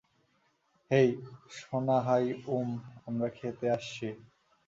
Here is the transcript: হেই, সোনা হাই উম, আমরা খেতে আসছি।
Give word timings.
হেই, 0.91 1.09
সোনা 1.49 1.97
হাই 1.99 2.25
উম, 2.47 2.69
আমরা 3.07 3.27
খেতে 3.29 3.65
আসছি। 3.69 4.07